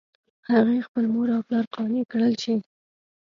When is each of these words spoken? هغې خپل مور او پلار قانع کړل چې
هغې 0.51 0.85
خپل 0.87 1.03
مور 1.13 1.27
او 1.35 1.41
پلار 1.47 1.65
قانع 1.75 2.03
کړل 2.11 2.33
چې 2.41 2.53